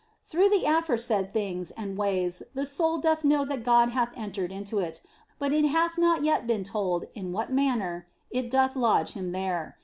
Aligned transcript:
Through 0.23 0.49
the 0.49 0.63
aforesaid 0.65 1.31
things 1.31 1.69
and 1.69 1.95
ways 1.95 2.41
the 2.55 2.65
soul 2.65 2.97
doth 2.97 3.23
know 3.23 3.45
that 3.45 3.63
God 3.63 3.89
hath 3.89 4.09
entered 4.17 4.51
into 4.51 4.79
it, 4.79 4.99
but 5.37 5.53
it 5.53 5.63
hath 5.65 5.95
not 5.95 6.23
yet 6.23 6.47
been 6.47 6.63
told 6.63 7.05
in 7.13 7.31
what 7.31 7.51
manner 7.51 8.07
it 8.31 8.49
doth 8.49 8.75
lodge 8.75 9.11
Him 9.11 9.31
there. 9.31 9.77